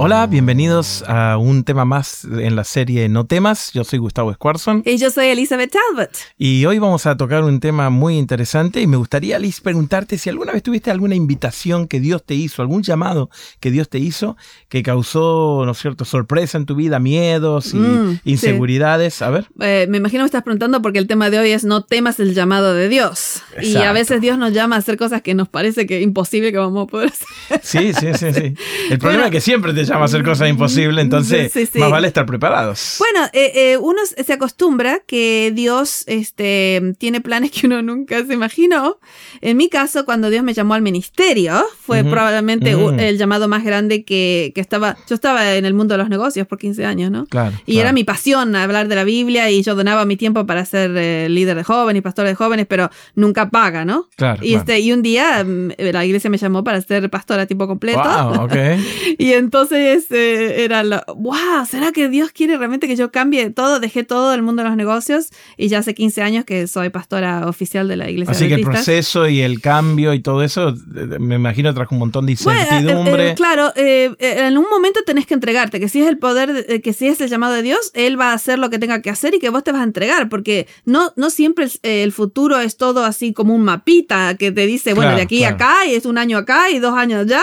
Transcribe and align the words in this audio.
Hola, 0.00 0.28
bienvenidos 0.28 1.02
a 1.08 1.38
un 1.38 1.64
tema 1.64 1.84
más 1.84 2.24
en 2.24 2.54
la 2.54 2.62
serie 2.62 3.08
No 3.08 3.26
temas. 3.26 3.72
Yo 3.72 3.82
soy 3.82 3.98
Gustavo 3.98 4.32
Squarson. 4.32 4.82
Y 4.86 4.96
yo 4.96 5.10
soy 5.10 5.26
Elizabeth 5.26 5.72
Talbot. 5.72 6.10
Y 6.38 6.64
hoy 6.66 6.78
vamos 6.78 7.04
a 7.06 7.16
tocar 7.16 7.42
un 7.42 7.58
tema 7.58 7.90
muy 7.90 8.16
interesante 8.16 8.80
y 8.80 8.86
me 8.86 8.96
gustaría, 8.96 9.40
Liz, 9.40 9.60
preguntarte 9.60 10.16
si 10.16 10.30
alguna 10.30 10.52
vez 10.52 10.62
tuviste 10.62 10.92
alguna 10.92 11.16
invitación 11.16 11.88
que 11.88 11.98
Dios 11.98 12.22
te 12.24 12.36
hizo, 12.36 12.62
algún 12.62 12.84
llamado 12.84 13.28
que 13.58 13.72
Dios 13.72 13.88
te 13.88 13.98
hizo 13.98 14.36
que 14.68 14.84
causó, 14.84 15.64
¿no 15.66 15.72
es 15.72 15.78
cierto?, 15.78 16.04
sorpresa 16.04 16.58
en 16.58 16.66
tu 16.66 16.76
vida, 16.76 17.00
miedos 17.00 17.74
y 17.74 17.78
Mm, 17.78 18.20
inseguridades. 18.24 19.14
sí. 19.14 19.24
A 19.24 19.30
ver. 19.30 19.46
Eh, 19.60 19.86
me 19.90 19.98
imagino 19.98 20.22
que 20.22 20.26
estás 20.26 20.44
preguntando 20.44 20.80
porque 20.80 21.00
el 21.00 21.08
tema 21.08 21.28
de 21.28 21.40
hoy 21.40 21.50
es 21.50 21.64
no 21.64 21.82
temas 21.82 22.20
el 22.20 22.34
llamado 22.34 22.72
de 22.72 22.88
Dios. 22.88 23.42
Y 23.60 23.74
a 23.76 23.92
veces 23.92 24.20
Dios 24.20 24.38
nos 24.38 24.52
llama 24.52 24.76
a 24.76 24.78
hacer 24.78 24.96
cosas 24.96 25.22
que 25.22 25.34
nos 25.34 25.48
parece 25.48 25.86
que 25.86 25.96
es 25.98 26.04
imposible 26.04 26.52
que 26.52 26.58
vamos 26.58 26.84
a 26.84 26.86
poder 26.86 27.10
hacer. 27.10 27.60
Sí, 27.64 27.92
sí, 27.94 28.06
sí, 28.14 28.32
sí. 28.32 28.54
El 28.90 28.98
problema 29.00 29.24
es 29.26 29.32
que 29.32 29.40
siempre 29.40 29.72
te 29.72 29.87
llama 29.88 30.02
a 30.02 30.04
hacer 30.06 30.22
cosas 30.22 30.48
imposibles, 30.48 31.02
entonces 31.04 31.52
Sí, 31.52 31.66
sí. 31.66 31.78
más 31.78 31.90
vale 31.90 32.08
estar 32.08 32.26
preparados. 32.26 32.96
Bueno, 32.98 33.26
eh, 33.32 33.52
eh, 33.54 33.76
uno 33.78 33.98
se 34.06 34.32
acostumbra 34.32 35.00
que 35.06 35.52
Dios 35.54 36.04
este, 36.06 36.94
tiene 36.98 37.20
planes 37.20 37.50
que 37.50 37.66
uno 37.66 37.82
nunca 37.82 38.24
se 38.24 38.34
imaginó. 38.34 38.98
En 39.40 39.56
mi 39.56 39.68
caso, 39.68 40.04
cuando 40.04 40.30
Dios 40.30 40.42
me 40.44 40.54
llamó 40.54 40.74
al 40.74 40.82
ministerio, 40.82 41.64
fue 41.80 42.00
Ujú. 42.02 42.10
probablemente 42.10 42.76
u- 42.76 42.92
Mm. 42.92 43.00
el 43.00 43.18
llamado 43.18 43.48
más 43.48 43.64
grande 43.64 44.04
que, 44.04 44.52
que 44.54 44.60
estaba. 44.60 44.96
Yo 45.08 45.14
estaba 45.14 45.54
en 45.56 45.64
el 45.64 45.74
mundo 45.74 45.94
de 45.94 45.98
los 45.98 46.08
negocios 46.08 46.46
por 46.46 46.58
15 46.58 46.84
años, 46.84 47.10
¿no? 47.10 47.26
Claro. 47.26 47.56
Y 47.66 47.72
claro. 47.72 47.80
era 47.80 47.92
mi 47.92 48.04
pasión 48.04 48.54
hablar 48.56 48.88
de 48.88 48.94
la 48.94 49.04
Biblia 49.04 49.50
y 49.50 49.62
yo 49.62 49.74
donaba 49.74 50.04
mi 50.04 50.16
tiempo 50.16 50.46
para 50.46 50.64
ser 50.64 50.92
eh, 50.96 51.28
líder 51.28 51.56
de 51.56 51.64
jóvenes 51.64 52.00
y 52.00 52.02
pastor 52.02 52.26
de 52.26 52.34
jóvenes, 52.34 52.66
pero 52.68 52.90
nunca 53.14 53.50
paga, 53.50 53.84
¿no? 53.84 54.08
Claro, 54.16 54.40
Y, 54.42 54.48
claro. 54.50 54.60
este, 54.60 54.80
y 54.80 54.92
un 54.92 55.02
día 55.02 55.44
mm, 55.44 55.70
la 55.92 56.04
iglesia 56.04 56.30
me 56.30 56.38
llamó 56.38 56.64
para 56.64 56.80
ser 56.80 57.08
pastora 57.10 57.42
a 57.42 57.46
tiempo 57.46 57.66
completo. 57.66 58.02
Wow, 58.02 58.44
ok. 58.44 58.54
Y 59.18 59.32
entonces 59.32 59.77
eh, 59.78 60.64
era 60.64 60.82
lo, 60.82 61.02
wow, 61.16 61.64
¿será 61.68 61.92
que 61.92 62.08
Dios 62.08 62.30
quiere 62.32 62.56
realmente 62.56 62.86
que 62.86 62.96
yo 62.96 63.10
cambie 63.10 63.50
todo? 63.50 63.80
Dejé 63.80 64.04
todo 64.04 64.34
el 64.34 64.42
mundo 64.42 64.62
de 64.62 64.68
los 64.68 64.76
negocios 64.76 65.28
y 65.56 65.68
ya 65.68 65.78
hace 65.78 65.94
15 65.94 66.22
años 66.22 66.44
que 66.44 66.66
soy 66.66 66.90
pastora 66.90 67.46
oficial 67.48 67.88
de 67.88 67.96
la 67.96 68.10
iglesia 68.10 68.32
Así 68.32 68.48
que 68.48 68.54
el 68.54 68.60
proceso 68.62 69.28
y 69.28 69.40
el 69.40 69.60
cambio 69.60 70.14
y 70.14 70.20
todo 70.20 70.42
eso, 70.42 70.74
me 71.18 71.36
imagino 71.36 71.72
trajo 71.74 71.94
un 71.94 71.98
montón 72.00 72.26
de 72.26 72.36
Bueno, 72.42 72.60
eh, 72.60 72.64
incertidumbre. 72.64 73.30
eh, 73.30 73.34
claro, 73.34 73.72
eh, 73.76 74.10
en 74.18 74.58
un 74.58 74.66
momento 74.70 75.00
tenés 75.06 75.26
que 75.26 75.34
entregarte, 75.34 75.80
que 75.80 75.88
si 75.88 76.00
es 76.00 76.08
el 76.08 76.18
poder, 76.18 76.52
de- 76.66 76.80
que 76.80 76.92
si 76.92 77.06
es 77.08 77.20
el 77.20 77.28
llamado 77.28 77.54
de 77.54 77.62
Dios, 77.62 77.90
Él 77.94 78.18
va 78.20 78.30
a 78.30 78.34
hacer 78.34 78.58
lo 78.58 78.70
que 78.70 78.78
tenga 78.78 79.02
que 79.02 79.10
hacer 79.10 79.34
y 79.34 79.38
que 79.38 79.50
vos 79.50 79.64
te 79.64 79.72
vas 79.72 79.80
a 79.80 79.84
entregar, 79.84 80.28
porque 80.28 80.66
no, 80.84 81.12
no 81.16 81.30
siempre 81.30 81.64
el, 81.66 81.72
el 81.82 82.12
futuro 82.12 82.58
es 82.60 82.76
todo 82.76 83.04
así 83.04 83.32
como 83.32 83.54
un 83.54 83.62
mapita 83.64 84.34
que 84.36 84.52
te 84.52 84.66
dice, 84.66 84.94
bueno, 84.94 85.08
Claro, 85.10 85.16
de 85.18 85.22
aquí 85.22 85.38
claro. 85.38 85.54
a 85.54 85.56
acá, 85.56 85.86
y 85.86 85.94
es 85.94 86.04
un 86.06 86.18
año 86.18 86.38
acá 86.38 86.70
y 86.70 86.78
dos 86.78 86.94
años 86.96 87.22
allá. 87.22 87.42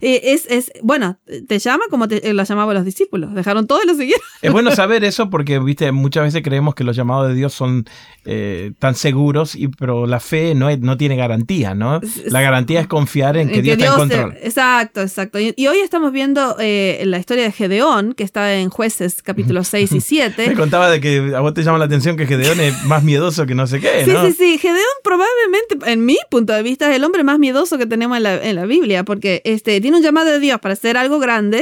Eh, 0.00 0.20
es, 0.34 0.46
es, 0.48 0.72
bueno, 0.82 1.18
te 1.48 1.58
llama 1.58 1.73
como 1.90 2.08
te, 2.08 2.28
eh, 2.28 2.32
lo 2.34 2.42
llamaban 2.44 2.74
los 2.74 2.84
discípulos, 2.84 3.34
dejaron 3.34 3.66
todo 3.66 3.80
y 3.82 3.86
lo 3.86 3.94
siguieron. 3.94 4.22
Es 4.42 4.52
bueno 4.52 4.70
saber 4.72 5.04
eso 5.04 5.30
porque, 5.30 5.58
viste, 5.58 5.90
muchas 5.92 6.24
veces 6.24 6.42
creemos 6.42 6.74
que 6.74 6.84
los 6.84 6.96
llamados 6.96 7.28
de 7.28 7.34
Dios 7.34 7.52
son 7.52 7.84
eh, 8.24 8.72
tan 8.78 8.94
seguros, 8.94 9.54
y, 9.54 9.68
pero 9.68 10.06
la 10.06 10.20
fe 10.20 10.54
no, 10.54 10.68
es- 10.70 10.80
no 10.80 10.96
tiene 10.96 11.16
garantía, 11.16 11.74
¿no? 11.74 12.00
La 12.26 12.40
garantía 12.40 12.80
es 12.80 12.86
confiar 12.86 13.36
en 13.36 13.48
que 13.50 13.62
Dios 13.62 13.76
está 13.78 13.86
en 13.92 13.92
control. 13.98 14.34
exacto, 14.42 15.00
exacto. 15.02 15.38
Y, 15.40 15.52
y 15.56 15.66
hoy 15.66 15.78
estamos 15.78 16.12
viendo 16.12 16.56
eh, 16.58 17.02
la 17.06 17.18
historia 17.18 17.44
de 17.44 17.52
Gedeón, 17.52 18.14
que 18.14 18.24
está 18.24 18.54
en 18.54 18.70
Jueces 18.70 19.22
capítulos 19.22 19.68
6 19.68 19.92
y 19.92 20.00
7. 20.00 20.48
Me 20.48 20.54
contaba 20.54 20.90
de 20.90 21.00
que 21.00 21.32
a 21.36 21.40
vos 21.40 21.54
te 21.54 21.62
llama 21.62 21.78
la 21.78 21.84
atención 21.86 22.16
que 22.16 22.26
Gedeón 22.26 22.60
es 22.60 22.84
más 22.84 23.02
miedoso 23.02 23.46
que 23.46 23.54
no 23.54 23.66
sé 23.66 23.80
qué, 23.80 24.04
Sí, 24.04 24.10
sí, 24.26 24.32
sí. 24.32 24.58
Gedeón 24.58 24.80
probablemente, 25.02 25.90
en 25.92 26.04
mi 26.04 26.16
punto 26.30 26.52
de 26.52 26.62
vista, 26.62 26.90
es 26.90 26.96
el 26.96 27.04
hombre 27.04 27.22
más 27.24 27.38
miedoso 27.38 27.78
que 27.78 27.86
tenemos 27.86 28.16
en 28.16 28.22
la, 28.24 28.42
en 28.42 28.56
la 28.56 28.66
Biblia, 28.66 29.04
porque 29.04 29.42
este, 29.44 29.80
tiene 29.80 29.96
un 29.96 30.02
llamado 30.02 30.30
de 30.30 30.38
Dios 30.40 30.58
para 30.60 30.72
hacer 30.74 30.96
algo 30.96 31.18
grande 31.18 31.53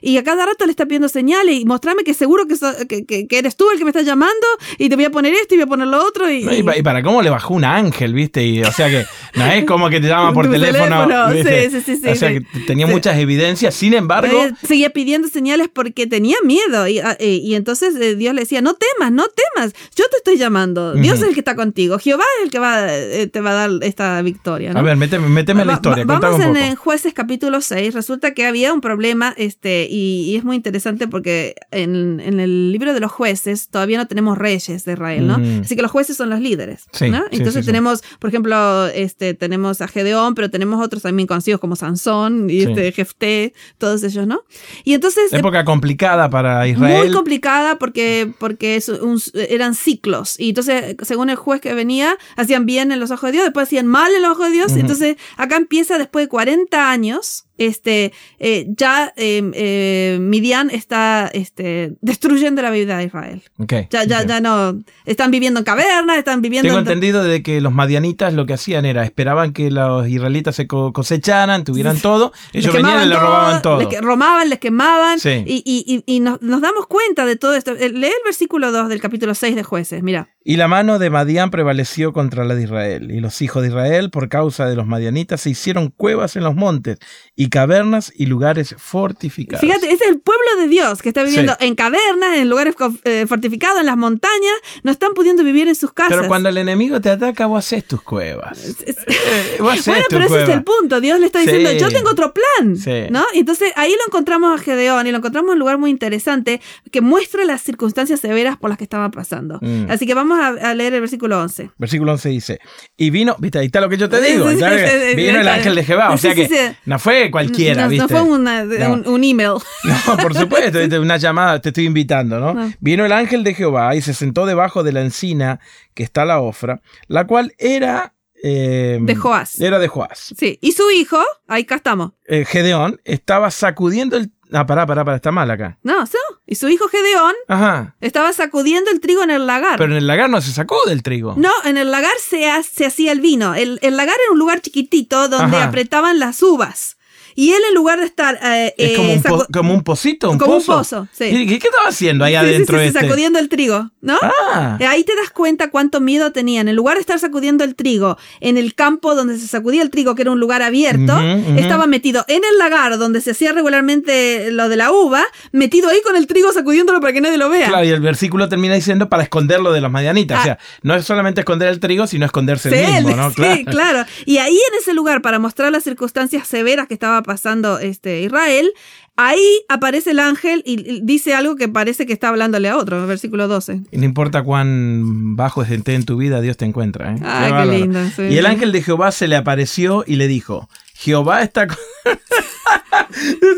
y 0.00 0.16
a 0.16 0.24
cada 0.24 0.46
rato 0.46 0.64
le 0.66 0.70
está 0.70 0.84
pidiendo 0.86 1.08
señales 1.08 1.56
y 1.60 1.64
mostrarme 1.64 2.04
que 2.04 2.14
seguro 2.14 2.46
que, 2.46 2.56
so- 2.56 2.74
que, 2.88 3.04
que- 3.06 3.26
que 3.26 3.38
eres 3.38 3.56
tú 3.56 3.70
el 3.70 3.78
que 3.78 3.84
me 3.84 3.90
estás 3.90 4.04
llamando 4.04 4.46
y 4.78 4.88
te 4.88 4.96
voy 4.96 5.04
a 5.04 5.10
poner 5.10 5.32
esto 5.34 5.54
y 5.54 5.58
voy 5.58 5.64
a 5.64 5.66
poner 5.68 5.86
lo 5.88 6.04
otro. 6.04 6.30
Y, 6.30 6.42
No, 6.44 6.54
y, 6.54 6.62
pa- 6.62 6.76
y 6.76 6.82
para 6.82 7.02
cómo 7.02 7.22
le 7.22 7.30
bajó 7.30 7.54
un 7.54 7.64
ángel, 7.64 8.12
¿viste? 8.14 8.44
Y, 8.44 8.62
o 8.62 8.72
sea 8.72 8.88
que 8.90 9.04
no 9.34 9.46
es 9.46 9.64
como 9.64 9.88
que 9.90 10.00
te 10.00 10.08
llama 10.08 10.32
por 10.32 10.50
teléfono. 10.50 11.06
sí, 11.32 11.80
sí, 11.84 11.96
sí, 11.96 12.08
O 12.08 12.14
sea 12.14 12.30
que 12.30 12.42
tenía 12.66 12.86
muchas 12.86 13.16
evidencias, 13.18 13.74
sin 13.74 13.94
embargo. 13.94 14.42
Eh, 14.42 14.52
seguía 14.66 14.90
pidiendo 14.90 15.28
señales 15.28 15.68
porque 15.72 16.06
tenía 16.06 16.36
miedo 16.44 16.86
y, 16.88 16.98
ah, 16.98 17.16
eh, 17.20 17.40
y 17.42 17.54
entonces 17.54 17.94
eh, 17.96 18.16
Dios 18.16 18.34
le 18.34 18.40
decía, 18.42 18.60
no 18.60 18.74
temas, 18.74 19.12
no 19.12 19.24
temas, 19.54 19.72
yo 19.96 20.04
te 20.10 20.16
estoy 20.16 20.36
llamando, 20.36 20.94
Dios 20.94 21.20
es 21.20 21.28
el 21.28 21.34
que 21.34 21.40
está 21.40 21.54
contigo, 21.54 21.98
Jehová 21.98 22.24
es 22.38 22.44
el 22.44 22.50
que 22.50 22.58
va, 22.58 22.86
eh, 22.92 23.26
te 23.26 23.40
va 23.40 23.50
a 23.50 23.54
dar 23.54 23.70
esta 23.82 24.20
victoria. 24.22 24.72
¿no? 24.72 24.80
A 24.80 24.82
ver, 24.82 24.96
méteme, 24.96 25.28
méteme 25.28 25.62
en 25.62 25.66
la 25.68 25.72
Va- 25.74 25.76
historia, 25.76 26.04
va- 26.04 26.18
Vamos 26.18 26.36
un 26.36 26.42
en, 26.42 26.48
poco. 26.54 26.64
en 26.66 26.76
Jueces 26.76 27.14
capítulo 27.14 27.60
6. 27.60 27.94
Resulta 27.94 28.34
que 28.34 28.46
había 28.46 28.72
un 28.72 28.80
problema 28.80 29.31
este, 29.36 29.86
y, 29.90 30.30
y 30.30 30.36
es 30.36 30.44
muy 30.44 30.56
interesante 30.56 31.08
porque 31.08 31.54
en, 31.70 32.20
en 32.20 32.40
el 32.40 32.72
libro 32.72 32.94
de 32.94 33.00
los 33.00 33.10
jueces 33.12 33.68
todavía 33.68 33.98
no 33.98 34.06
tenemos 34.06 34.38
reyes 34.38 34.84
de 34.84 34.92
Israel, 34.92 35.26
¿no? 35.26 35.38
Mm. 35.38 35.60
Así 35.62 35.76
que 35.76 35.82
los 35.82 35.90
jueces 35.90 36.16
son 36.16 36.30
los 36.30 36.40
líderes. 36.40 36.84
Sí, 36.92 37.10
¿no? 37.10 37.18
sí, 37.30 37.36
Entonces 37.38 37.54
sí, 37.54 37.60
sí. 37.62 37.66
tenemos, 37.66 38.02
por 38.18 38.28
ejemplo, 38.30 38.86
este, 38.88 39.34
tenemos 39.34 39.80
a 39.80 39.88
Gedeón, 39.88 40.34
pero 40.34 40.50
tenemos 40.50 40.84
otros 40.84 41.02
también 41.02 41.26
conocidos 41.26 41.60
como 41.60 41.76
Sansón 41.76 42.48
y 42.50 42.62
este, 42.62 42.92
Jefté, 42.92 43.54
todos 43.78 44.02
ellos, 44.02 44.26
¿no? 44.26 44.42
Y 44.84 44.94
entonces... 44.94 45.32
eh, 45.32 45.38
Época 45.38 45.64
complicada 45.64 46.28
para 46.30 46.66
Israel. 46.68 46.98
muy 47.06 47.10
complicada 47.12 47.78
porque, 47.78 48.32
porque 48.38 48.76
es 48.76 48.88
un- 48.88 49.20
eran 49.34 49.74
ciclos. 49.74 50.38
Y 50.38 50.50
entonces, 50.50 50.96
según 51.02 51.30
el 51.30 51.36
juez 51.36 51.60
que 51.60 51.74
venía, 51.74 52.16
hacían 52.36 52.66
bien 52.66 52.92
en 52.92 53.00
los 53.00 53.10
ojos 53.10 53.28
de 53.28 53.32
Dios, 53.32 53.44
después 53.44 53.68
hacían 53.68 53.86
mal 53.86 54.12
en 54.14 54.22
los 54.22 54.32
ojos 54.32 54.46
de 54.46 54.52
Dios. 54.52 54.72
Entonces, 54.72 55.16
acá 55.36 55.56
empieza 55.56 55.98
después 55.98 56.24
de 56.24 56.28
40 56.28 56.90
años. 56.90 57.44
Este, 57.58 58.12
eh, 58.38 58.66
ya 58.76 59.12
eh, 59.16 59.42
eh, 59.54 60.18
Midian 60.20 60.70
está 60.70 61.30
este, 61.32 61.92
destruyendo 62.00 62.62
la 62.62 62.70
vida 62.70 62.96
de 62.98 63.04
Israel. 63.04 63.42
Ok, 63.58 63.72
Ya, 63.90 64.04
ya, 64.04 64.24
ya 64.26 64.40
no. 64.40 64.78
Están 65.04 65.30
viviendo 65.30 65.60
en 65.60 65.64
cavernas, 65.64 66.16
están 66.18 66.40
viviendo 66.42 66.66
Tengo 66.68 66.78
en. 66.80 66.86
entendido 66.86 67.22
de 67.22 67.42
que 67.42 67.60
los 67.60 67.72
madianitas 67.72 68.32
lo 68.34 68.46
que 68.46 68.54
hacían 68.54 68.84
era 68.86 69.04
esperaban 69.04 69.52
que 69.52 69.70
los 69.70 70.08
israelitas 70.08 70.56
se 70.56 70.66
co- 70.66 70.92
cosecharan, 70.92 71.64
tuvieran 71.64 71.98
todo, 72.00 72.32
Les 72.52 72.64
ellos 72.64 72.74
venían 72.74 73.04
y 73.04 73.08
le 73.08 73.16
robaban 73.18 73.62
todo. 73.62 73.78
Les 73.88 74.00
robaban, 74.00 74.48
les 74.48 74.58
quemaban. 74.58 75.18
Sí. 75.20 75.44
Y, 75.46 75.62
y, 75.64 76.02
y, 76.06 76.16
y 76.16 76.20
nos, 76.20 76.40
nos 76.42 76.60
damos 76.62 76.86
cuenta 76.86 77.26
de 77.26 77.36
todo 77.36 77.54
esto. 77.54 77.72
Eh, 77.72 77.90
Lee 77.90 78.06
el 78.06 78.12
versículo 78.24 78.72
2 78.72 78.88
del 78.88 79.00
capítulo 79.00 79.34
6 79.34 79.54
de 79.54 79.62
Jueces. 79.62 80.02
Mira. 80.02 80.28
Y 80.44 80.56
la 80.56 80.66
mano 80.68 80.98
de 80.98 81.08
Madián 81.10 81.50
prevaleció 81.50 82.12
contra 82.12 82.44
la 82.44 82.54
de 82.54 82.64
Israel, 82.64 83.10
y 83.10 83.20
los 83.20 83.40
hijos 83.42 83.62
de 83.62 83.68
Israel, 83.68 84.10
por 84.10 84.28
causa 84.28 84.66
de 84.66 84.74
los 84.76 84.86
madianitas, 84.86 85.40
se 85.40 85.50
hicieron 85.50 85.90
cuevas 85.90 86.34
en 86.36 86.42
los 86.44 86.54
montes, 86.54 86.98
y 87.36 87.48
cavernas 87.48 88.12
y 88.16 88.26
lugares 88.26 88.74
fortificados. 88.78 89.60
Fíjate, 89.60 89.90
es 89.92 90.00
el 90.02 90.18
pueblo 90.20 90.42
de 90.60 90.68
Dios 90.68 91.00
que 91.02 91.08
está 91.10 91.22
viviendo 91.22 91.52
Sí. 91.60 91.66
en 91.66 91.74
cavernas, 91.74 92.36
en 92.38 92.48
lugares 92.50 92.74
eh, 93.04 93.26
fortificados, 93.28 93.80
en 93.80 93.86
las 93.86 93.96
montañas, 93.96 94.54
no 94.82 94.90
están 94.90 95.14
pudiendo 95.14 95.44
vivir 95.44 95.68
en 95.68 95.74
sus 95.74 95.92
casas. 95.92 96.16
Pero 96.16 96.28
cuando 96.28 96.48
el 96.48 96.58
enemigo 96.58 97.00
te 97.00 97.10
ataca, 97.10 97.46
vos 97.46 97.58
haces 97.64 97.84
tus 97.86 98.02
cuevas. 98.02 98.76
Eh, 98.86 99.56
vos 99.60 99.72
haces 99.74 99.86
bueno, 99.86 100.02
tu 100.08 100.16
pero 100.16 100.24
ese 100.26 100.42
es 100.42 100.48
el 100.48 100.64
punto. 100.64 101.00
Dios 101.00 101.20
le 101.20 101.26
está 101.26 101.40
Sí. 101.40 101.46
diciendo, 101.50 101.72
yo 101.72 101.88
tengo 101.90 102.10
otro 102.10 102.32
plan. 102.34 102.76
Sí. 102.76 103.04
¿No? 103.10 103.24
Y 103.34 103.40
entonces 103.40 103.72
ahí 103.76 103.90
lo 103.90 104.06
encontramos 104.06 104.58
a 104.58 104.62
Gedeón 104.62 105.06
y 105.06 105.12
lo 105.12 105.18
encontramos 105.18 105.48
en 105.50 105.52
un 105.54 105.58
lugar 105.60 105.78
muy 105.78 105.90
interesante 105.90 106.60
que 106.90 107.00
muestra 107.00 107.44
las 107.44 107.62
circunstancias 107.62 108.20
severas 108.20 108.56
por 108.56 108.70
las 108.70 108.78
que 108.78 108.84
estaban 108.84 109.10
pasando. 109.10 109.58
Mm. 109.60 109.86
Así 109.90 110.06
que 110.06 110.14
vamos 110.14 110.31
a, 110.38 110.48
a 110.70 110.74
leer 110.74 110.94
el 110.94 111.00
versículo 111.00 111.40
11. 111.40 111.70
Versículo 111.78 112.12
11 112.12 112.28
dice, 112.28 112.58
y 112.96 113.10
vino, 113.10 113.36
viste, 113.38 113.58
ahí 113.58 113.66
está 113.66 113.80
lo 113.80 113.88
que 113.88 113.96
yo 113.96 114.08
te 114.08 114.20
digo, 114.20 114.48
sí, 114.50 114.56
sí, 114.56 114.62
sí, 115.10 115.14
vino 115.16 115.40
el 115.40 115.48
ángel 115.48 115.74
de 115.74 115.84
Jehová, 115.84 116.10
o 116.12 116.18
sea 116.18 116.34
que 116.34 116.74
no 116.86 116.98
fue 116.98 117.30
cualquiera, 117.30 117.82
no, 117.84 117.88
¿viste? 117.88 118.02
no 118.02 118.08
fue 118.08 118.20
una- 118.22 118.64
No. 118.64 118.92
un, 118.94 119.08
un 119.08 119.24
email. 119.24 119.54
No, 119.84 120.16
por 120.16 120.34
supuesto, 120.34 120.78
¿viste? 120.78 120.98
una 120.98 121.16
llamada, 121.16 121.60
te 121.60 121.68
estoy 121.70 121.86
invitando, 121.86 122.38
¿no? 122.40 122.54
No. 122.54 122.72
Vino 122.80 123.04
el 123.04 123.12
ángel 123.12 123.44
de 123.44 123.54
Jehová 123.54 123.94
y 123.96 124.00
se 124.02 124.14
sentó 124.14 124.46
debajo 124.46 124.82
de 124.82 124.92
la 124.92 125.00
encina 125.02 125.60
que 125.94 126.02
está 126.02 126.24
la 126.24 126.40
ofra, 126.40 126.80
la 127.08 127.26
cual 127.26 127.54
era... 127.58 128.14
eh, 128.42 128.98
De 129.00 129.14
Joás. 129.14 129.60
Era 129.60 129.78
de 129.78 129.88
Joás. 129.88 130.34
Sí. 130.36 130.58
Y 130.60 130.72
su 130.72 130.90
hijo, 130.90 131.18
ahí 131.48 131.62
acá 131.62 131.76
estamos. 131.76 132.12
Eh, 132.26 132.44
Gedeón 132.44 133.00
estaba 133.04 133.50
sacudiendo 133.50 134.16
el... 134.16 134.30
Ah, 134.52 134.66
pará, 134.66 134.86
pará, 134.86 135.04
pará, 135.04 135.16
está 135.16 135.30
mal 135.32 135.50
acá. 135.50 135.78
No, 135.82 136.06
¿sí? 136.06 136.16
Y 136.46 136.56
su 136.56 136.68
hijo 136.68 136.88
Gedeón 136.88 137.34
Ajá. 137.48 137.94
estaba 138.00 138.32
sacudiendo 138.32 138.90
el 138.90 139.00
trigo 139.00 139.22
en 139.22 139.30
el 139.30 139.46
lagar. 139.46 139.78
Pero 139.78 139.92
en 139.92 139.98
el 139.98 140.06
lagar 140.06 140.28
no 140.28 140.40
se 140.40 140.52
sacó 140.52 140.76
del 140.86 141.02
trigo. 141.02 141.34
No, 141.36 141.50
en 141.64 141.76
el 141.78 141.90
lagar 141.90 142.12
se, 142.18 142.50
ha- 142.50 142.62
se 142.62 142.84
hacía 142.86 143.12
el 143.12 143.20
vino. 143.20 143.54
El, 143.54 143.78
el 143.82 143.96
lagar 143.96 144.16
era 144.22 144.32
un 144.32 144.38
lugar 144.38 144.60
chiquitito 144.60 145.28
donde 145.28 145.56
Ajá. 145.56 145.66
apretaban 145.68 146.18
las 146.18 146.42
uvas. 146.42 146.96
Y 147.34 147.52
él 147.52 147.62
en 147.68 147.74
lugar 147.74 147.98
de 148.00 148.06
estar... 148.06 148.38
eh, 148.42 148.74
Es 148.76 148.90
eh, 148.90 148.94
como 148.96 149.12
un, 149.12 149.22
po- 149.22 149.46
como 149.52 149.74
un 149.74 149.82
pocito, 149.82 150.30
un 150.30 150.38
como 150.38 150.56
un 150.56 150.64
pozo. 150.64 151.08
sí. 151.12 151.24
¿Y 151.24 151.46
qué, 151.46 151.58
qué 151.58 151.68
estaba 151.68 151.88
haciendo 151.88 152.24
ahí 152.24 152.32
Sí, 152.32 152.36
adentro 152.36 152.78
sí, 152.78 152.84
sí, 152.84 152.88
este? 152.88 153.00
sacudiendo 153.00 153.38
el 153.38 153.48
trigo, 153.48 153.90
¿no? 154.00 154.18
Ah, 154.22 154.76
Eh, 154.80 154.86
Ahí 154.86 155.04
te 155.04 155.14
das 155.16 155.30
cuenta 155.30 155.70
cuánto 155.70 156.00
miedo 156.00 156.32
tenían. 156.32 156.68
En 156.68 156.76
lugar 156.76 156.96
de 156.96 157.00
estar 157.00 157.18
sacudiendo 157.18 157.64
el 157.64 157.74
trigo 157.74 158.16
en 158.40 158.56
el 158.56 158.74
campo 158.74 159.14
donde 159.14 159.38
se 159.38 159.46
sacudía 159.46 159.82
el 159.82 159.90
trigo, 159.90 160.14
que 160.14 160.22
era 160.22 160.30
un 160.30 160.40
lugar 160.40 160.62
abierto, 160.62 161.18
estaba 161.56 161.86
metido 161.86 162.24
en 162.28 162.42
el 162.50 162.58
lagar 162.58 162.98
donde 162.98 163.20
se 163.20 163.30
hacía 163.32 163.52
regularmente 163.52 164.50
lo 164.50 164.68
de 164.68 164.76
la 164.76 164.92
uva, 164.92 165.24
metido 165.52 165.88
ahí 165.88 166.00
con 166.02 166.16
el 166.16 166.26
trigo 166.26 166.52
sacudiéndolo 166.52 167.00
para 167.00 167.12
que 167.12 167.20
nadie 167.20 167.38
lo 167.38 167.48
vea. 167.48 167.68
claro, 167.68 167.84
y 167.84 167.88
el 167.90 168.00
versículo 168.00 168.48
termina 168.48 168.74
diciendo 168.74 169.08
para 169.08 169.22
esconderlo 169.22 169.72
de 169.72 169.80
los 169.80 169.90
madianitas. 169.90 170.38
Ah. 170.38 170.40
O 170.40 170.44
sea, 170.44 170.58
no 170.82 170.94
es 170.94 171.04
solamente 171.04 171.40
esconder 171.40 171.68
el 171.68 171.80
trigo, 171.80 172.06
sino 172.06 172.26
esconderse 172.26 172.68
el 172.68 173.04
mismo, 173.04 173.16
¿no? 173.16 173.30
sí, 173.30 173.64
claro. 173.64 174.04
Y 174.26 174.38
ahí 174.38 174.54
en 174.72 174.78
ese 174.78 174.92
lugar, 174.94 175.22
para 175.22 175.38
mostrar 175.38 175.72
las 175.72 175.84
circunstancias 175.84 176.46
severas 176.46 176.86
que 176.88 176.94
estaba 176.94 177.21
pasando 177.22 177.78
este 177.78 178.22
Israel, 178.22 178.72
ahí 179.16 179.60
aparece 179.68 180.12
el 180.12 180.20
ángel 180.20 180.62
y 180.64 181.00
dice 181.02 181.34
algo 181.34 181.56
que 181.56 181.68
parece 181.68 182.06
que 182.06 182.12
está 182.12 182.28
hablándole 182.28 182.68
a 182.68 182.76
otro, 182.76 183.06
versículo 183.06 183.48
12. 183.48 183.82
Y 183.90 183.98
no 183.98 184.04
importa 184.04 184.42
cuán 184.42 185.36
bajo 185.36 185.62
esté 185.62 185.94
en 185.94 186.04
tu 186.04 186.16
vida, 186.16 186.40
Dios 186.40 186.56
te 186.56 186.64
encuentra. 186.64 187.12
¿eh? 187.12 187.18
Ay, 187.22 187.46
qué 187.46 187.52
bárbaro. 187.52 187.78
lindo, 187.78 188.00
sí. 188.14 188.22
Y 188.22 188.38
el 188.38 188.46
ángel 188.46 188.72
de 188.72 188.82
Jehová 188.82 189.12
se 189.12 189.28
le 189.28 189.36
apareció 189.36 190.04
y 190.06 190.16
le 190.16 190.28
dijo, 190.28 190.68
Jehová 190.94 191.42
está 191.42 191.66
con... 191.66 191.76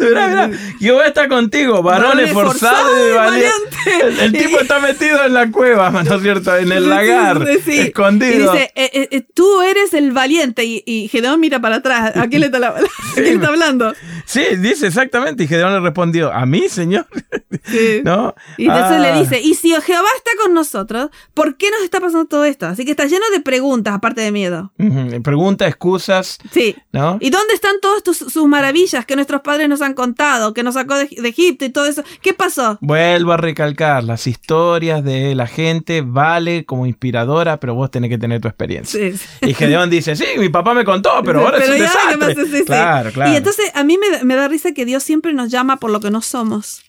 Mirá, 0.01 0.29
mirá, 0.29 0.51
Jehová 0.79 1.07
está 1.07 1.29
contigo, 1.29 1.83
varón 1.83 2.21
esforzado 2.21 3.09
y 3.09 3.13
valiente. 3.15 4.25
El, 4.25 4.33
tipo 4.33 4.61
está 4.61 4.81
metido 4.81 5.25
en 5.25 5.35
la 5.35 5.51
cueva, 5.51 5.91
¿no 6.05 6.15
es 6.17 6.23
cierto? 6.23 6.57
En 6.57 6.73
el 6.73 6.85
Sí, 6.85 6.89
lagar, 6.89 7.47
sí, 7.47 7.59
sí. 7.65 7.81
escondido. 7.81 8.35
Y 8.55 8.57
dice, 8.59 8.73
eh, 8.75 8.91
eh, 8.93 9.09
eh, 9.11 9.27
tú 9.35 9.63
eres 9.63 9.95
el 9.95 10.13
valiente. 10.13 10.65
Y, 10.65 10.83
y 10.87 11.09
Gedeón 11.09 11.41
mira 11.41 11.61
para 11.61 11.77
atrás. 11.77 12.17
¿A 12.17 12.27
quién 12.29 12.41
le 12.41 12.47
está, 12.47 12.59
la- 12.59 12.69
a 12.77 13.15
quién 13.15 13.25
le 13.27 13.33
está 13.35 13.49
hablando? 13.49 13.95
Sí, 14.25 14.43
dice 14.59 14.87
exactamente. 14.87 15.45
Y 15.45 15.47
Gedeón 15.49 15.73
le 15.75 15.81
respondió, 15.81 16.33
¿a 16.33 16.47
mí, 16.47 16.69
señor? 16.69 17.07
Sí. 17.67 18.03
¿No? 18.05 18.35
Y 18.59 18.65
entonces 18.67 18.97
Ah. 18.97 18.99
le 18.99 19.21
dice, 19.21 19.41
y 19.41 19.55
si 19.55 19.69
Jehová 19.71 20.09
está 20.17 20.33
con 20.43 20.53
nosotros, 20.53 21.09
¿por 21.35 21.57
qué 21.57 21.71
nos 21.71 21.83
está 21.83 21.99
pasando 22.01 22.27
todo 22.27 22.45
esto? 22.45 22.67
Así 22.67 22.85
que 22.85 22.91
está 22.91 23.07
lleno 23.07 23.25
de 23.33 23.41
preguntas, 23.41 23.95
aparte 23.95 24.21
de 24.21 24.33
miedo. 24.33 24.73
Ujú, 24.79 25.23
Pregunta, 25.23 25.67
excusas, 25.67 26.39
Sí. 26.51 26.77
¿no? 26.93 27.17
¿Y 27.21 27.31
dónde 27.31 27.55
están 27.55 27.77
todas 27.81 28.03
tus- 28.03 28.19
sus 28.19 28.47
maravillas 28.47 29.07
que 29.07 29.15
nuestros 29.15 29.41
padres 29.41 29.69
nos 29.69 29.81
han 29.83 29.95
contado, 29.95 30.53
que 30.53 30.63
nos 30.63 30.75
sacó 30.75 30.97
de, 30.97 31.07
de 31.07 31.29
Egipto 31.29 31.65
y 31.65 31.71
todo 31.71 31.87
eso? 31.87 32.03
¿Qué 32.21 32.35
pasó? 32.35 32.77
Vuelvo 32.83 33.33
a 33.33 33.37
recalcar, 33.39 34.05
las 34.05 34.27
historias 34.27 35.03
de 35.05 35.35
la 35.35 35.47
gente 35.47 36.03
vale 36.05 36.65
como 36.67 36.87
inspiradora, 36.87 37.61
pero 37.61 37.75
vos 37.75 37.91
tenés 37.91 38.11
que 38.11 38.19
tener 38.19 38.41
tu 38.41 38.49
experiencia. 38.49 39.01
Sí, 39.01 39.17
sí. 39.17 39.27
Y 39.43 39.55
Gedeón 39.55 39.89
dice, 39.91 40.17
sí, 40.17 40.27
mi 40.39 40.49
papá 40.51 40.75
me 40.75 40.85
contó, 40.85 41.23
pero 41.25 41.41
ahora 41.47 41.59
es 41.59 41.71
un. 41.71 42.65
Claro, 42.65 43.11
claro. 43.13 43.33
Y 43.33 43.37
entonces 43.37 43.71
a 43.75 43.85
mí 43.85 43.97
me, 43.97 44.14
me 44.23 44.35
da 44.37 44.47
risa 44.49 44.73
que 44.73 44.85
Dios 44.85 45.03
siempre 45.03 45.33
nos 45.33 45.51
llama 45.51 45.79
por 45.79 45.91
lo 45.91 46.01
que 46.01 46.11
no 46.11 46.23
somos. 46.23 46.83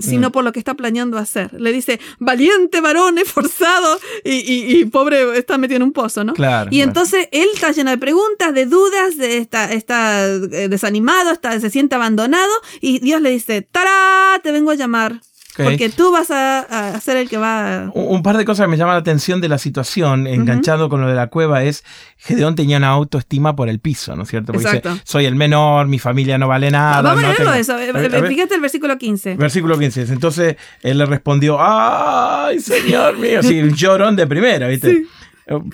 sino 0.00 0.30
por 0.30 0.44
lo 0.44 0.52
que 0.52 0.60
está 0.60 0.74
planeando 0.74 1.18
hacer. 1.18 1.52
Le 1.60 1.72
dice, 1.72 1.98
valiente 2.20 2.80
varón, 2.80 3.18
esforzado, 3.24 3.98
y, 4.24 4.30
y- 4.36 4.78
y 4.78 4.84
pobre 4.84 5.36
está 5.36 5.58
metido 5.58 5.78
en 5.78 5.82
un 5.82 5.92
pozo, 5.92 6.22
¿no? 6.22 6.34
Claro, 6.34 6.68
Y 6.70 6.76
claro. 6.76 6.90
entonces 6.90 7.28
él 7.32 7.48
está 7.52 7.72
lleno 7.72 7.90
de 7.90 7.98
preguntas, 7.98 8.54
de 8.54 8.66
dudas, 8.66 9.16
de 9.16 9.38
está, 9.38 9.72
está 9.72 10.24
eh, 10.28 10.68
desanimado, 10.68 11.32
está, 11.32 11.58
se 11.58 11.68
siente 11.68 11.96
abandonado, 11.96 12.52
y 12.80 13.00
Dios 13.00 13.20
le 13.20 13.30
dice, 13.30 13.62
¡tará! 13.62 14.38
Te 14.40 14.52
vengo 14.52 14.70
a 14.70 14.76
llamar. 14.76 15.20
Porque 15.64 15.88
tú 15.88 16.10
vas 16.12 16.30
a, 16.30 16.60
a 16.94 17.00
ser 17.00 17.16
el 17.16 17.28
que 17.28 17.36
va 17.38 17.84
a... 17.84 17.90
Un 17.94 18.16
un 18.18 18.22
par 18.22 18.36
de 18.36 18.44
cosas 18.44 18.64
que 18.66 18.70
me 18.70 18.76
llaman 18.76 18.94
la 18.94 19.00
atención 19.00 19.40
de 19.40 19.48
la 19.48 19.58
situación, 19.58 20.26
enganchado 20.26 20.88
con 20.88 21.00
lo 21.00 21.08
de 21.08 21.14
la 21.14 21.28
cueva, 21.28 21.62
es 21.64 21.84
Gedeón 22.16 22.54
tenía 22.56 22.78
una 22.78 22.88
autoestima 22.88 23.54
por 23.56 23.68
el 23.68 23.78
piso, 23.80 24.16
¿no 24.16 24.24
es 24.24 24.28
cierto? 24.28 24.52
Porque 24.52 24.66
Exacto. 24.66 24.90
dice, 24.90 25.02
soy 25.04 25.24
el 25.26 25.34
menor, 25.36 25.86
mi 25.88 25.98
familia 25.98 26.36
no 26.38 26.48
vale 26.48 26.70
nada. 26.70 27.02
Vamos 27.02 27.18
a 27.18 27.26
no 27.26 27.28
leerlo 27.28 27.44
tengo-". 27.52 27.60
eso. 27.60 27.72
A 27.74 27.76
ver, 27.76 27.90
a 27.96 28.20
ver. 28.20 28.26
Fíjate 28.28 28.54
el 28.56 28.60
versículo 28.60 28.98
15. 28.98 29.36
Versículo 29.36 29.78
15. 29.78 30.02
Entonces 30.12 30.56
él 30.82 30.98
le 30.98 31.06
respondió, 31.06 31.56
¡ay, 31.60 32.58
señor 32.60 33.16
mío! 33.18 33.40
Sí, 33.48 33.62
llorón 33.74 34.16
de 34.16 34.26
primera, 34.26 34.68
¿viste? 34.68 35.04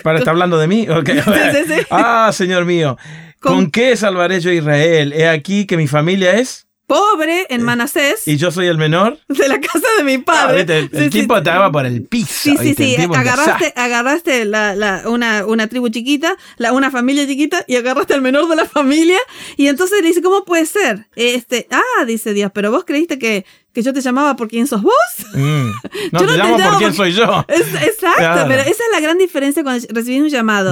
¿Para 0.03 0.19
estar 0.19 0.33
hablando 0.33 0.59
de 0.59 0.69
mí? 0.69 0.87
Ok, 0.89 1.09
a 1.27 1.31
ver. 1.31 1.55
sí, 1.67 1.73
sí. 1.75 1.87
¡Ah, 1.91 2.31
señor 2.33 2.65
mío! 2.65 2.97
¿Con, 3.41 3.55
Con- 3.55 3.71
qué 3.71 3.97
salvaré 3.97 4.41
yo 4.41 4.51
a 4.51 4.55
Israel? 4.55 5.13
He 5.13 5.29
aquí 5.29 5.67
que 5.67 5.77
mi 5.77 5.87
familia 5.89 6.33
es 6.39 6.67
Pobre 6.87 7.47
en 7.49 7.63
Manasés, 7.63 8.29
y 8.29 8.37
yo 8.37 8.51
soy 8.51 8.67
el 8.67 8.77
menor. 8.77 9.19
de 9.29 9.49
la 9.49 9.59
casa 9.61 9.87
de 9.99 10.05
mi 10.05 10.15
Ah, 10.15 10.23
padre. 10.25 10.61
El, 10.63 10.71
el 10.71 10.91
Sí, 10.91 11.05
sí, 11.05 11.11
tipo 11.21 11.37
estaba 11.37 11.73
por 11.73 11.87
el 11.87 12.03
piso. 12.03 12.27
Sí, 12.31 12.57
sí, 12.59 12.75
sí. 12.75 12.97
Agarraste, 12.97 13.73
agarraste 13.75 14.45
la, 14.45 14.75
la- 14.77 15.03
una, 15.07 15.47
una 15.47 15.67
tribu 15.67 15.89
chiquita, 15.89 16.37
la, 16.59 16.73
una 16.73 16.91
familia 16.91 17.27
chiquita, 17.27 17.65
y 17.67 17.77
agarraste 17.77 18.13
al 18.15 18.21
menor 18.23 18.49
de 18.49 18.57
la 18.57 18.67
familia. 18.67 19.19
Y 19.57 19.69
entonces 19.69 20.03
le 20.03 20.09
dice, 20.09 20.21
¿cómo 20.23 20.45
puede 20.45 20.67
ser? 20.67 21.07
Este, 21.17 21.67
ah, 21.71 22.05
dice 22.07 22.35
Dios, 22.35 22.51
pero 22.55 22.71
vos 22.71 22.85
creíste 22.85 23.19
que, 23.19 23.47
que 23.75 23.83
yo 23.83 23.93
te 23.93 24.01
llamaba 24.01 24.37
por 24.37 24.49
quién 24.49 24.67
sos 24.67 24.81
vos. 24.83 24.95
Mm. 25.35 25.41
No, 25.41 25.73
Yo 26.13 26.19
te 26.21 26.25
no 26.27 26.33
te 26.33 26.37
llamo 26.39 26.51
por 26.53 26.61
llamo 26.61 26.79
quién 26.79 26.95
porque- 26.95 26.97
soy 26.97 27.13
yo. 27.13 27.45
Es- 27.49 27.75
exacto, 27.83 28.19
Claro. 28.19 28.45
pero 28.49 28.63
esa 28.63 28.71
es 28.71 28.91
la 28.93 29.01
gran 29.01 29.19
diferencia 29.19 29.63
cuando 29.63 29.87
recibís 29.91 30.23
un 30.23 30.29
llamado 30.29 30.71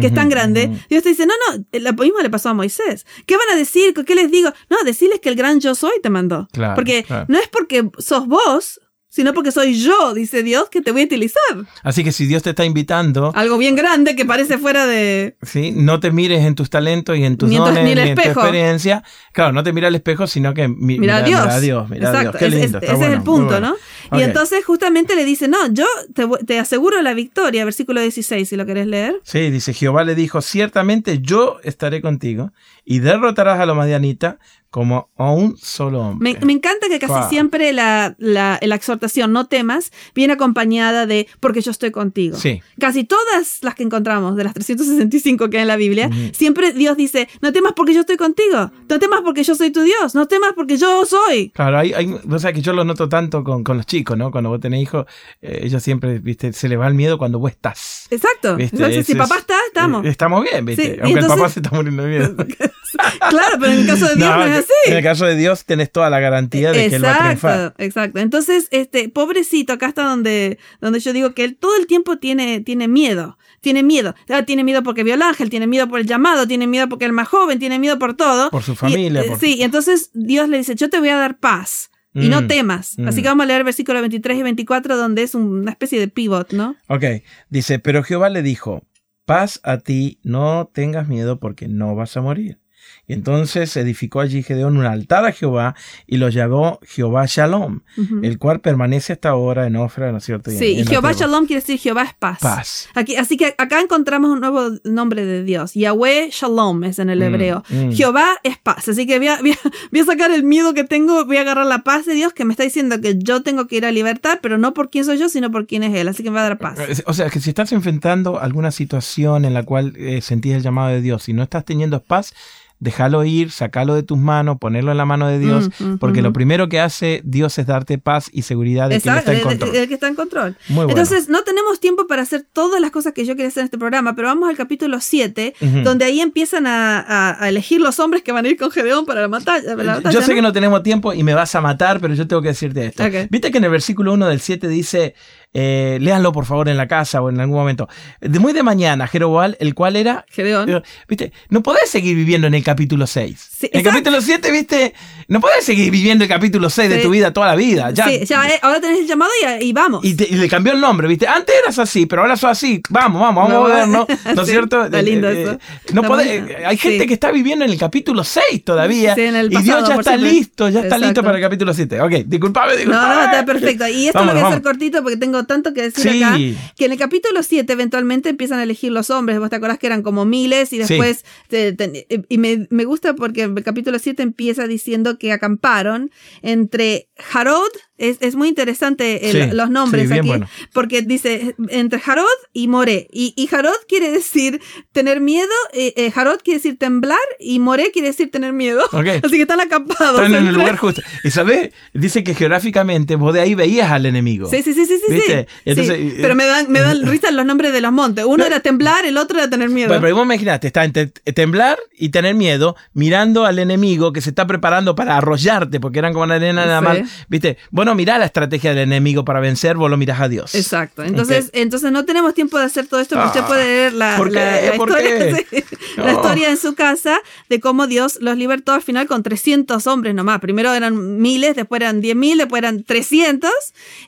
que 0.00 0.06
es 0.06 0.14
tan 0.14 0.28
grande. 0.28 0.66
ujú. 0.72 0.78
Dios 0.88 1.02
te 1.02 1.10
dice, 1.10 1.26
no, 1.26 1.34
no, 1.56 1.64
lo 1.78 1.92
mismo 1.92 2.20
le 2.20 2.30
pasó 2.30 2.48
a 2.48 2.54
Moisés. 2.54 3.06
¿Qué 3.26 3.36
van 3.36 3.50
a 3.52 3.56
decir? 3.56 3.92
¿Qué 3.94 4.14
les 4.14 4.30
digo? 4.30 4.50
No, 4.70 4.78
decirles 4.84 5.20
que 5.20 5.28
el 5.28 5.34
gran 5.36 5.60
yo 5.60 5.74
soy 5.74 5.92
te 6.02 6.10
mandó. 6.10 6.48
Claro, 6.52 6.74
porque 6.74 7.04
claro. 7.04 7.26
no 7.28 7.38
es 7.38 7.48
porque 7.48 7.90
sos 7.98 8.26
vos, 8.26 8.80
sino 9.10 9.32
porque 9.34 9.50
soy 9.52 9.80
yo, 9.82 10.12
dice 10.14 10.42
Dios, 10.42 10.68
que 10.70 10.80
te 10.82 10.92
voy 10.92 11.02
a 11.02 11.04
utilizar. 11.06 11.42
Así 11.82 12.04
que 12.04 12.12
si 12.12 12.26
Dios 12.26 12.42
te 12.42 12.50
está 12.50 12.64
invitando, 12.64 13.32
Algo 13.34 13.56
bien 13.58 13.74
grande 13.74 14.14
que 14.14 14.24
parece 14.24 14.58
fuera 14.58 14.86
de... 14.86 15.36
¿sí? 15.42 15.72
no 15.74 15.98
te 16.00 16.10
mires 16.10 16.44
en 16.44 16.54
tus 16.54 16.68
talentos 16.70 17.16
y 17.16 17.24
en 17.24 17.36
tus 17.36 17.50
dones 17.50 17.84
ni 17.84 17.92
en 17.92 18.14
tu 18.14 18.20
experiencia. 18.22 19.02
Claro, 19.32 19.52
no 19.52 19.62
te 19.62 19.72
mira 19.72 19.88
al 19.88 19.94
espejo, 19.94 20.26
sino 20.26 20.52
que 20.54 20.68
mi- 20.68 20.98
Mira 20.98 21.16
a 21.18 21.22
Dios. 21.22 21.40
Mira 21.40 21.54
a 21.54 21.60
Dios, 21.60 21.88
mira 21.90 22.10
a 22.10 22.20
Dios. 22.20 22.36
Qué 22.36 22.46
es- 22.46 22.54
es- 22.54 22.60
lindo. 22.60 22.78
ese 22.80 22.92
es 22.94 23.00
el 23.12 23.22
punto, 23.22 23.46
bueno. 23.52 23.68
¿no? 23.70 23.76
Ok. 24.10 24.18
Y 24.18 24.22
entonces 24.22 24.64
justamente 24.64 25.16
le 25.16 25.24
dice, 25.24 25.48
no, 25.48 25.72
yo 25.72 25.86
te, 26.14 26.26
te 26.46 26.58
aseguro 26.58 27.00
la 27.02 27.14
victoria, 27.14 27.64
versículo 27.64 28.00
16, 28.00 28.48
si 28.48 28.56
lo 28.56 28.66
querés 28.66 28.86
leer. 28.86 29.20
Sí, 29.24 29.50
dice 29.50 29.72
Jehová 29.74 30.04
le 30.04 30.14
dijo, 30.14 30.40
ciertamente 30.40 31.20
yo 31.20 31.58
estaré 31.62 32.00
contigo 32.00 32.52
y 32.84 33.00
derrotarás 33.00 33.60
a 33.60 33.66
los 33.66 33.76
madianitas 33.76 34.36
como 34.70 35.08
a 35.16 35.30
un 35.30 35.56
solo 35.56 36.00
hombre. 36.02 36.34
Me, 36.38 36.44
me 36.44 36.52
encanta 36.52 36.88
que 36.90 36.98
casi 36.98 37.14
Wow. 37.14 37.28
siempre 37.30 37.72
la, 37.72 38.14
la, 38.18 38.58
la 38.60 38.74
exhortación, 38.74 39.32
no 39.32 39.46
temas, 39.46 39.90
viene 40.14 40.34
acompañada 40.34 41.06
de 41.06 41.26
porque 41.40 41.62
yo 41.62 41.70
estoy 41.70 41.90
contigo. 41.90 42.36
Sí. 42.36 42.60
Casi 42.78 43.04
todas 43.04 43.60
las 43.62 43.74
que 43.74 43.82
encontramos, 43.82 44.36
de 44.36 44.44
las 44.44 44.52
365 44.52 45.48
que 45.48 45.56
hay 45.56 45.62
en 45.62 45.68
la 45.68 45.76
Biblia, 45.76 46.10
siempre 46.34 46.72
Dios 46.72 46.98
dice, 46.98 47.28
no 47.40 47.50
temas 47.50 47.72
porque 47.74 47.94
yo 47.94 48.00
estoy 48.00 48.18
contigo, 48.18 48.70
no 48.90 48.98
temas 48.98 49.22
porque 49.24 49.42
yo 49.42 49.54
soy 49.54 49.70
tu 49.70 49.80
Dios, 49.80 50.14
no 50.14 50.28
temas 50.28 50.52
porque 50.54 50.76
yo 50.76 51.06
soy. 51.06 51.48
Claro, 51.50 51.78
hay, 51.78 51.94
hay, 51.94 52.14
o 52.30 52.38
sea 52.38 52.52
que 52.52 52.60
yo 52.60 52.74
lo 52.74 52.84
noto 52.84 53.08
tanto 53.08 53.42
con, 53.42 53.64
con 53.64 53.78
los 53.78 53.86
chicos, 53.86 53.97
¿no? 54.16 54.30
Cuando 54.30 54.50
vos 54.50 54.60
tenés 54.60 54.82
hijos, 54.82 55.06
eh, 55.42 55.60
ellos 55.62 55.82
siempre, 55.82 56.18
viste, 56.18 56.52
se 56.52 56.68
les 56.68 56.78
va 56.78 56.86
el 56.88 56.94
miedo 56.94 57.18
cuando 57.18 57.38
vos 57.38 57.50
estás. 57.50 58.06
Exacto. 58.10 58.56
¿viste? 58.56 58.76
Entonces, 58.76 59.06
si 59.06 59.14
papá 59.14 59.34
es- 59.36 59.40
está, 59.42 59.56
estamos. 59.66 60.04
eh, 60.04 60.08
Estamos 60.08 60.42
bien, 60.44 60.64
¿viste? 60.64 60.82
Sí, 60.82 60.88
Aunque 61.02 61.18
el 61.20 61.26
papá 61.26 61.34
entonces- 61.34 61.52
se 61.54 61.60
está 61.60 61.70
muriendo 61.76 62.02
de 62.04 62.08
miedo. 62.18 62.36
claro, 63.30 63.56
pero 63.60 63.72
en 63.72 63.78
el 63.80 63.86
caso 63.86 64.06
de 64.08 64.14
Dios 64.16 64.28
no, 64.36 64.44
es 64.44 64.58
así. 64.58 64.72
En 64.86 64.96
el 64.96 65.02
caso 65.02 65.26
de 65.26 65.36
Dios 65.36 65.64
tenés 65.64 65.90
toda 65.92 66.10
la 66.10 66.20
garantía 66.20 66.72
de 66.72 66.88
que 66.88 66.96
Él 66.96 67.04
va 67.04 67.14
a 67.14 67.18
triunfar. 67.24 67.54
Exacto, 67.58 67.82
exacto. 67.82 68.18
Entonces, 68.20 68.68
este, 68.70 69.08
pobrecito, 69.08 69.72
acá 69.72 69.86
está 69.88 70.04
donde, 70.04 70.58
donde 70.80 71.00
yo 71.00 71.12
digo 71.12 71.34
que 71.34 71.44
él 71.44 71.56
todo 71.58 71.76
el 71.76 71.86
tiempo 71.86 72.18
tiene, 72.18 72.60
tiene 72.60 72.88
miedo. 72.88 73.38
Tiene 73.60 73.82
miedo. 73.82 74.14
Ah, 74.28 74.44
Tiene 74.44 74.62
miedo 74.62 74.82
porque 74.84 75.02
vio 75.02 75.14
al 75.14 75.22
ángel, 75.22 75.50
tiene 75.50 75.66
miedo 75.66 75.88
por 75.88 75.98
el 76.00 76.06
llamado, 76.06 76.46
tiene 76.46 76.66
miedo 76.66 76.88
porque 76.88 77.06
es 77.06 77.12
más 77.12 77.26
joven, 77.28 77.58
tiene 77.58 77.78
miedo 77.78 77.98
por 77.98 78.14
todo. 78.14 78.50
Por 78.50 78.62
su 78.62 78.76
familia. 78.76 79.22
eh, 79.22 79.28
por- 79.28 79.38
Sí, 79.40 79.56
y 79.56 79.62
entonces 79.62 80.10
Dios 80.14 80.48
le 80.48 80.58
dice, 80.58 80.74
yo 80.76 80.88
te 80.88 80.98
voy 81.00 81.08
a 81.08 81.16
dar 81.16 81.38
paz. 81.38 81.90
Y 82.14 82.28
no 82.28 82.42
Mm, 82.42 82.46
temas. 82.48 82.96
Así 83.06 83.20
mm. 83.20 83.22
que 83.22 83.28
vamos 83.28 83.44
a 83.44 83.46
leer 83.46 83.64
versículos 83.64 84.00
23 84.02 84.38
y 84.38 84.42
24, 84.42 84.96
donde 84.96 85.22
es 85.22 85.34
una 85.34 85.70
especie 85.70 86.00
de 86.00 86.08
pivot, 86.08 86.52
¿no? 86.52 86.76
Ok, 86.88 87.04
dice, 87.50 87.78
pero 87.78 88.02
Jehová 88.02 88.28
le 88.28 88.42
dijo, 88.42 88.82
paz 89.24 89.60
a 89.62 89.78
ti, 89.78 90.18
no 90.22 90.70
tengas 90.72 91.06
miedo 91.06 91.38
porque 91.38 91.68
no 91.68 91.94
vas 91.94 92.16
a 92.16 92.22
morir. 92.22 92.58
Y 93.06 93.14
entonces 93.14 93.74
edificó 93.78 94.20
allí 94.20 94.42
Gedeón 94.42 94.76
un 94.76 94.84
altar 94.84 95.24
a 95.24 95.32
Jehová 95.32 95.74
y 96.06 96.18
lo 96.18 96.28
llamó 96.28 96.78
Jehová 96.82 97.24
Shalom, 97.26 97.80
el 98.22 98.38
cual 98.38 98.60
permanece 98.60 99.14
hasta 99.14 99.30
ahora 99.30 99.66
en 99.66 99.76
Ofra, 99.76 100.12
¿no 100.12 100.18
es 100.18 100.24
cierto? 100.24 100.50
Sí, 100.50 100.78
y 100.80 100.84
Jehová. 100.84 101.12
Shalom 101.12 101.46
quiere 101.46 101.60
decir 101.62 101.78
Jehová 101.78 102.02
es 102.02 102.12
paz. 102.14 102.38
Paz. 102.40 102.88
Aquí, 102.94 103.16
así 103.16 103.36
que 103.38 103.54
acá 103.56 103.80
encontramos 103.80 104.30
un 104.30 104.40
nuevo 104.40 104.68
nombre 104.84 105.24
de 105.24 105.42
Dios. 105.42 105.72
Yahweh 105.74 106.28
Shalom 106.30 106.84
es 106.84 106.98
en 106.98 107.08
el 107.08 107.20
Mm, 107.20 107.22
hebreo. 107.22 107.64
mm. 107.70 107.92
Jehová 107.92 108.26
es 108.44 108.58
paz. 108.58 108.88
Así 108.88 109.06
que 109.06 109.18
voy 109.18 109.28
a, 109.28 109.40
voy, 109.40 109.52
a, 109.52 109.58
voy 109.90 110.00
a 110.00 110.04
sacar 110.04 110.30
el 110.30 110.42
miedo 110.44 110.74
que 110.74 110.84
tengo, 110.84 111.24
voy 111.24 111.38
a 111.38 111.40
agarrar 111.40 111.64
la 111.66 111.78
paz 111.84 112.04
de 112.04 112.12
Dios 112.14 112.34
que 112.34 112.44
me 112.44 112.52
está 112.52 112.62
diciendo 112.64 113.00
que 113.00 113.16
yo 113.18 113.42
tengo 113.42 113.66
que 113.66 113.76
ir 113.76 113.86
a 113.86 113.90
libertad, 113.90 114.38
pero 114.42 114.58
no 114.58 114.74
por 114.74 114.90
quién 114.90 115.06
soy 115.06 115.18
yo, 115.18 115.30
sino 115.30 115.50
por 115.50 115.66
quién 115.66 115.82
es 115.82 115.94
Él. 115.94 116.08
Así 116.08 116.22
que 116.22 116.30
me 116.30 116.34
va 116.36 116.40
a 116.42 116.48
dar 116.50 116.58
paz. 116.58 116.78
Eh, 116.78 117.02
O 117.06 117.14
sea, 117.14 117.30
que 117.30 117.40
si 117.40 117.48
estás 117.48 117.72
enfrentando 117.72 118.38
alguna 118.38 118.70
situación 118.70 119.46
en 119.46 119.54
la 119.54 119.62
cual 119.62 119.94
eh, 119.96 120.20
sentís 120.20 120.52
el 120.54 120.62
llamado 120.62 120.88
de 120.90 121.00
Dios 121.00 121.28
y 121.30 121.32
no 121.32 121.42
estás 121.42 121.64
teniendo 121.64 122.02
paz, 122.02 122.34
déjalo 122.80 123.24
ir, 123.24 123.50
sacalo 123.50 123.94
de 123.94 124.02
tus 124.02 124.18
manos, 124.18 124.58
ponerlo 124.60 124.92
en 124.92 124.98
la 124.98 125.04
mano 125.04 125.26
de 125.26 125.38
Dios, 125.38 125.70
Mm, 125.80 125.84
mm, 125.94 125.98
porque 125.98 126.20
mm. 126.20 126.24
lo 126.24 126.32
primero 126.32 126.68
que 126.68 126.80
hace 126.80 127.20
Dios 127.24 127.58
es 127.58 127.66
darte 127.66 127.98
paz 127.98 128.30
y 128.32 128.42
seguridad 128.42 128.88
de 128.88 129.00
que 129.00 129.08
Él 129.08 129.16
Exacto, 129.16 129.32
está 129.32 129.42
en 129.52 129.58
control. 129.58 129.76
el 129.76 129.88
que 129.88 129.94
está 129.94 130.08
en 130.08 130.14
control. 130.14 130.56
Muy 130.68 130.84
bueno. 130.84 130.90
Entonces, 130.90 131.28
no 131.28 131.42
tenemos 131.42 131.80
tiempo 131.80 132.06
para 132.06 132.22
hacer 132.22 132.46
todas 132.52 132.80
las 132.80 132.90
cosas 132.90 133.12
que 133.12 133.24
yo 133.26 133.34
quería 133.34 133.48
hacer 133.48 133.62
en 133.62 133.64
este 133.66 133.78
programa, 133.78 134.14
pero 134.14 134.28
vamos 134.28 134.48
al 134.48 134.56
capítulo 134.56 135.00
7, 135.00 135.54
Ujú. 135.60 135.80
donde 135.82 136.04
ahí 136.04 136.20
empiezan 136.20 136.66
a, 136.66 137.00
a- 137.00 137.42
a 137.44 137.48
elegir 137.48 137.80
los 137.80 137.98
hombres 137.98 138.22
que 138.22 138.32
van 138.32 138.44
a 138.44 138.48
ir 138.48 138.56
con 138.56 138.70
Gedeón 138.70 139.06
para 139.06 139.22
la 139.22 139.28
batalla. 139.28 139.74
la 139.74 139.94
batalla, 139.96 140.10
Yo 140.10 140.22
sé 140.22 140.28
¿no? 140.30 140.34
que 140.36 140.42
no 140.42 140.52
tenemos 140.52 140.82
tiempo 140.82 141.12
y 141.12 141.22
me 141.22 141.34
vas 141.34 141.54
a 141.54 141.60
matar, 141.60 142.00
pero 142.00 142.14
yo 142.14 142.26
tengo 142.28 142.42
que 142.42 142.48
decirte 142.48 142.86
esto. 142.86 143.02
Viste 143.30 143.50
que 143.50 143.58
en 143.58 143.64
el 143.64 143.70
versículo 143.70 144.12
1 144.14 144.26
del 144.28 144.40
7 144.40 144.68
dice, 144.68 145.14
eh, 145.54 145.98
léanlo 146.00 146.32
por 146.32 146.44
favor 146.44 146.68
en 146.68 146.76
la 146.76 146.86
casa 146.86 147.20
o 147.22 147.30
en 147.30 147.40
algún 147.40 147.56
momento. 147.56 147.88
De 148.20 148.38
muy 148.38 148.52
de 148.52 148.62
mañana, 148.62 149.06
Jeroboal, 149.06 149.56
el 149.60 149.74
cual 149.74 149.96
era... 149.96 150.24
Gedeón. 150.30 150.68
eh, 150.70 150.82
Viste, 151.08 151.32
no 151.48 151.62
podés 151.62 151.88
seguir 151.90 152.14
viviendo 152.16 152.46
en 152.46 152.54
el 152.54 152.62
capítulo 152.62 153.06
6. 153.06 153.48
Sí, 153.58 153.70
en 153.72 153.78
el 153.80 153.84
capítulo 153.84 154.20
7, 154.20 154.50
viste, 154.52 154.94
no 155.26 155.40
podés 155.40 155.64
seguir 155.64 155.90
viviendo 155.90 156.24
el 156.24 156.28
capítulo 156.30 156.70
6 156.70 156.88
de 156.90 156.98
tu 156.98 157.10
vida 157.10 157.32
toda 157.32 157.46
la 157.48 157.56
vida. 157.56 157.90
Ya, 157.90 158.06
sí, 158.08 158.24
ya, 158.24 158.46
eh, 158.48 158.58
ahora 158.62 158.80
tenés 158.80 159.00
el 159.00 159.06
llamado 159.06 159.30
y, 159.60 159.64
y 159.64 159.72
vamos. 159.72 160.04
y, 160.04 160.14
te- 160.14 160.28
y 160.28 160.36
le 160.36 160.48
cambió 160.48 160.72
el 160.72 160.80
nombre, 160.80 161.08
¿viste? 161.08 161.26
Antes 161.26 161.54
eras 161.62 161.78
así, 161.78 162.06
pero 162.06 162.22
ahora 162.22 162.36
sos 162.36 162.50
así. 162.50 162.80
Vamos, 162.90 163.20
vamos, 163.20 163.48
vamos 163.48 163.68
No, 163.68 163.74
a 163.74 163.76
ver, 163.78 163.88
¿no? 163.88 164.06
¿No 164.34 164.42
es 164.42 164.48
cierto? 164.48 164.84
está 164.84 165.02
lindo 165.02 165.28
Eh, 165.28 165.42
eso. 165.42 165.52
eh, 165.52 165.58
no 165.92 166.02
podés- 166.02 166.64
hay 166.64 166.76
gente 166.76 167.06
que 167.06 167.14
está 167.14 167.30
viviendo 167.32 167.64
en 167.64 167.70
el 167.72 167.78
capítulo 167.78 168.22
6 168.22 168.64
todavía. 168.64 169.14
Sí, 169.14 169.22
en 169.22 169.34
el 169.36 169.46
y 169.46 169.56
Dios 169.62 169.64
pasado, 169.64 169.88
ya 169.88 169.94
está 169.96 170.10
siempre. 170.12 170.30
listo, 170.32 170.68
ya 170.68 170.80
está 170.80 170.98
listo 170.98 171.22
para 171.22 171.36
el 171.36 171.42
capítulo 171.42 171.74
7. 171.74 172.00
Ok, 172.00 172.12
disculpame, 172.26 172.76
disculpame. 172.76 173.14
no, 173.14 173.24
está 173.24 173.44
perfecto. 173.44 173.88
Y 173.88 174.06
esto 174.08 174.24
lo 174.24 174.32
voy 174.32 174.42
a 174.42 174.48
hacer 174.48 174.62
cortito 174.62 175.02
porque 175.02 175.16
tengo 175.16 175.37
tanto 175.46 175.74
que 175.74 175.82
decir 175.82 176.10
Sí. 176.10 176.22
acá. 176.22 176.36
Que 176.76 176.84
en 176.86 176.92
el 176.92 176.98
capítulo 176.98 177.42
7 177.42 177.72
eventualmente 177.72 178.28
empiezan 178.28 178.58
a 178.58 178.62
elegir 178.62 178.92
los 178.92 179.10
hombres. 179.10 179.38
Vos 179.38 179.50
te 179.50 179.56
acordás 179.56 179.78
que 179.78 179.86
eran 179.86 180.02
como 180.02 180.24
miles 180.24 180.72
y 180.72 180.76
Sí. 180.76 180.78
después... 180.88 181.24
te- 181.48 181.72
te- 181.72 182.06
y 182.28 182.38
me, 182.38 182.66
me 182.70 182.84
gusta 182.84 183.14
porque 183.14 183.42
el 183.42 183.62
capítulo 183.62 183.98
7 183.98 184.22
empieza 184.22 184.66
diciendo 184.66 185.18
que 185.18 185.32
acamparon 185.32 186.10
entre 186.42 187.08
Jarod, 187.16 187.70
es, 187.98 188.16
es 188.20 188.34
muy 188.36 188.48
interesante 188.48 189.30
el- 189.30 189.50
Sí, 189.50 189.56
los 189.56 189.70
nombres 189.70 190.08
sí, 190.08 190.18
aquí, 190.18 190.28
bueno. 190.28 190.48
porque 190.72 191.02
dice 191.02 191.54
entre 191.68 192.00
Jarod 192.00 192.24
y 192.52 192.68
Moré. 192.68 193.08
Y, 193.12 193.34
y 193.36 193.46
Jarod 193.46 193.74
quiere 193.88 194.10
decir 194.10 194.60
tener 194.92 195.20
miedo, 195.20 195.48
eh, 195.72 195.92
eh, 195.96 196.10
Jarod 196.10 196.38
quiere 196.42 196.58
decir 196.58 196.78
temblar 196.78 197.18
y 197.38 197.58
Moré 197.58 197.90
quiere 197.92 198.08
decir 198.08 198.30
tener 198.30 198.52
miedo. 198.52 198.82
Ok. 198.92 199.06
Así 199.24 199.36
que 199.36 199.42
están 199.42 199.60
acampados. 199.60 200.20
Están 200.22 200.34
en 200.34 200.46
el 200.48 200.54
lugar 200.54 200.76
justo. 200.76 201.02
Y 201.24 201.30
sabes, 201.30 201.70
dice 201.92 202.24
que 202.24 202.34
geográficamente 202.34 203.16
vos 203.16 203.34
de 203.34 203.40
ahí 203.40 203.54
veías 203.54 203.90
al 203.90 204.06
enemigo. 204.06 204.48
Sí, 204.48 204.62
sí, 204.62 204.72
sí, 204.74 204.86
sí, 204.86 204.98
sí. 205.06 205.12
¿Viste? 205.12 205.46
sí. 205.48 205.60
Entonces, 205.66 205.96
eh, 205.98 206.18
Pero 206.20 206.34
me 206.34 206.46
dan, 206.46 206.70
me 206.70 206.80
dan 206.80 207.04
risa 207.06 207.30
los 207.30 207.44
nombres 207.44 207.72
de 207.72 207.80
los 207.80 207.92
montes. 207.92 208.24
Uno 208.24 208.44
era 208.44 208.60
temblar, 208.60 209.04
el 209.04 209.16
otro 209.16 209.38
era 209.38 209.50
tener 209.50 209.68
miedo. 209.68 209.88
Bueno, 209.88 210.02
pero 210.02 210.14
vos 210.16 210.24
imaginaste, 210.24 210.68
está 210.68 210.84
entre 210.84 211.06
temblar 211.08 211.78
y 211.98 212.10
tener 212.10 212.34
miedo, 212.34 212.76
mirando 212.92 213.44
al 213.44 213.58
enemigo 213.58 214.12
que 214.12 214.20
se 214.20 214.30
está 214.30 214.46
preparando 214.46 214.94
para 214.94 215.16
arrollarte, 215.16 215.80
porque 215.80 215.98
eran 215.98 216.12
como 216.12 216.24
una 216.24 216.36
arena 216.36 216.64
nada 216.66 216.78
Sí. 216.80 216.84
más. 217.02 217.10
Viste, 217.28 217.58
vos 217.70 217.84
no 217.88 217.94
mirás 217.94 218.18
la 218.18 218.26
estrategia 218.26 218.70
del 218.70 218.80
enemigo 218.80 219.24
para 219.24 219.40
vencer, 219.40 219.76
vos 219.76 219.90
lo 219.90 219.96
mirás 219.96 220.20
a 220.20 220.28
Dios. 220.28 220.54
Exacto. 220.54 221.02
Entonces, 221.02 221.50
entonces 221.54 221.90
no 221.90 222.04
tenemos 222.04 222.34
tiempo 222.34 222.58
de 222.58 222.64
hacer 222.66 222.86
todo 222.86 223.00
esto, 223.00 223.14
pero 223.16 223.24
Ah, 223.24 223.28
usted 223.28 223.42
puede 223.44 223.64
leer 223.64 223.92
la, 223.94 224.16
¿por 224.16 224.30
la- 224.32 224.60
qué? 224.60 224.66
la 224.70 224.76
¿Por 224.76 224.88
historia, 224.90 225.18
qué? 225.18 225.46
sí, 225.70 225.76
No. 225.96 226.04
la 226.04 226.12
historia 226.12 226.50
en 226.50 226.56
su 226.58 226.74
casa 226.74 227.18
de 227.48 227.60
cómo 227.60 227.86
Dios 227.86 228.18
los 228.20 228.36
libertó 228.36 228.72
al 228.72 228.82
final 228.82 229.06
con 229.06 229.22
300 229.22 229.86
hombres 229.86 230.14
nomás. 230.14 230.40
Primero 230.40 230.72
eran 230.74 231.18
miles, 231.18 231.56
después 231.56 231.80
eran 231.80 232.00
10.000, 232.02 232.36
después 232.36 232.60
eran 232.60 232.84
300. 232.84 233.50